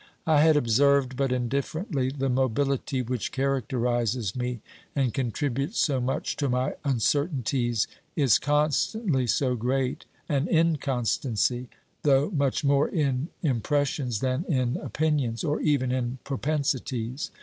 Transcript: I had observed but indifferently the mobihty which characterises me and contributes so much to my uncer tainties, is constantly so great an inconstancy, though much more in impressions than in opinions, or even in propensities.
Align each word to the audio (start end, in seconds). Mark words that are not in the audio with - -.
I 0.25 0.41
had 0.41 0.57
observed 0.57 1.15
but 1.15 1.31
indifferently 1.31 2.09
the 2.09 2.27
mobihty 2.27 3.07
which 3.07 3.31
characterises 3.31 4.35
me 4.35 4.61
and 4.95 5.13
contributes 5.13 5.77
so 5.77 6.01
much 6.01 6.35
to 6.37 6.49
my 6.49 6.73
uncer 6.83 7.29
tainties, 7.43 7.85
is 8.15 8.39
constantly 8.39 9.27
so 9.27 9.55
great 9.55 10.05
an 10.27 10.47
inconstancy, 10.47 11.69
though 12.01 12.31
much 12.31 12.63
more 12.63 12.87
in 12.89 13.27
impressions 13.43 14.21
than 14.21 14.43
in 14.45 14.75
opinions, 14.77 15.43
or 15.43 15.61
even 15.61 15.91
in 15.91 16.17
propensities. 16.23 17.29